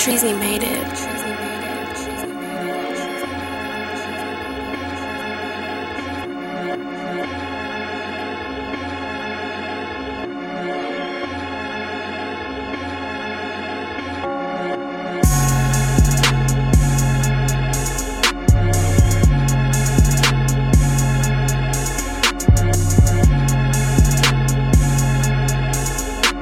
[0.00, 1.20] Treasy made it.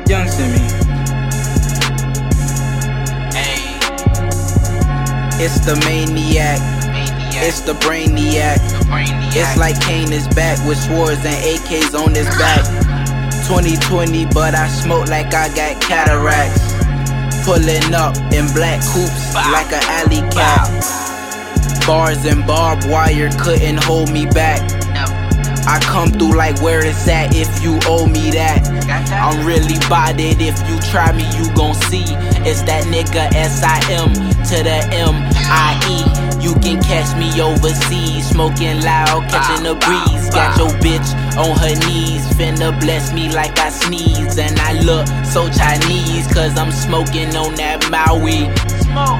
[0.08, 0.77] Yung Simmie.
[5.40, 6.58] It's the maniac.
[7.40, 8.58] It's the brainiac.
[8.72, 9.36] the brainiac.
[9.36, 12.66] It's like Kane is back with swords and AKs on his back.
[13.46, 16.74] 2020, but I smoke like I got cataracts.
[17.46, 20.66] Pulling up in black coops like an alley cat.
[21.86, 24.77] Bars and barbed wire couldn't hold me back.
[25.68, 28.64] I come through like where it's at if you owe me that.
[29.12, 30.40] I'm really bodied.
[30.40, 32.08] If you try me, you gon' see.
[32.48, 34.16] It's that nigga S-I-M
[34.48, 36.40] to the M-I-E.
[36.40, 40.30] You can catch me overseas, smoking loud, catching the breeze.
[40.32, 41.04] Got your bitch
[41.36, 44.38] on her knees, finna bless me like I sneeze.
[44.38, 48.48] And I look so Chinese, cause I'm smoking on that Maui.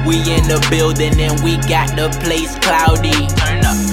[0.07, 3.27] We in the building and we got the place cloudy.
[3.37, 3.88] Turn up.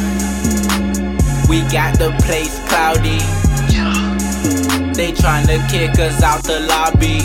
[1.48, 3.18] We got the place cloudy.
[4.94, 7.20] They tryna kick us out the lobby.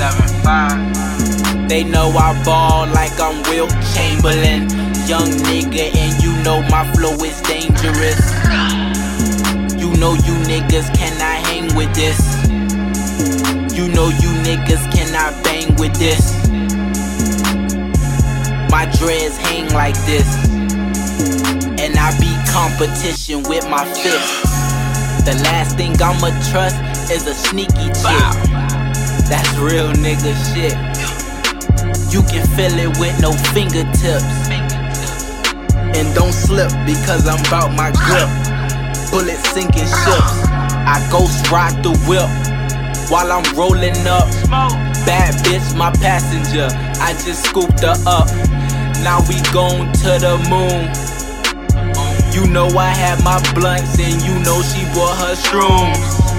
[1.67, 4.69] They know I ball like I'm Wilt Chamberlain.
[5.08, 8.19] Young nigga, and you know my flow is dangerous.
[9.80, 12.19] You know you niggas cannot hang with this.
[13.75, 16.35] You know you niggas cannot bang with this.
[18.69, 20.50] My dreads hang like this.
[21.82, 24.46] And I beat competition with my fist.
[25.26, 26.78] The last thing I'ma trust
[27.10, 28.32] is a sneaky chick.
[29.26, 30.78] That's real nigga shit.
[32.14, 34.50] You can feel it with no fingertips.
[35.98, 38.30] And don't slip because I'm about my grip.
[39.09, 40.38] Bullets sinking ships.
[40.86, 42.30] I ghost ride the whip
[43.09, 44.30] while I'm rolling up.
[45.06, 46.68] Bad bitch, my passenger.
[47.02, 48.28] I just scooped her up.
[49.02, 51.10] Now we gone to the moon.
[52.34, 56.31] You know I had my blunts and you know she bought her shrooms.